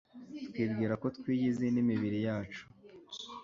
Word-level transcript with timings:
Twibwira 0.49 0.93
ko 1.01 1.07
twiyizi 1.17 1.65
n'imibiri 1.71 2.19
yacu, 2.27 2.63